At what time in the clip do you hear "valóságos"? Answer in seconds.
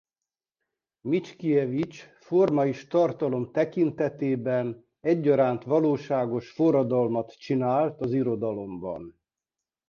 5.63-6.51